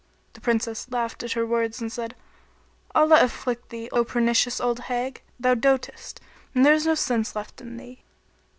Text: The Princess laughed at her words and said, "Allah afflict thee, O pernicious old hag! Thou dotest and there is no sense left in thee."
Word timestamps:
The 0.33 0.41
Princess 0.41 0.89
laughed 0.89 1.21
at 1.21 1.33
her 1.33 1.45
words 1.45 1.79
and 1.79 1.91
said, 1.91 2.15
"Allah 2.95 3.21
afflict 3.23 3.69
thee, 3.69 3.87
O 3.91 4.03
pernicious 4.03 4.59
old 4.59 4.79
hag! 4.89 5.21
Thou 5.39 5.53
dotest 5.53 6.19
and 6.55 6.65
there 6.65 6.73
is 6.73 6.87
no 6.87 6.95
sense 6.95 7.35
left 7.35 7.61
in 7.61 7.77
thee." 7.77 8.01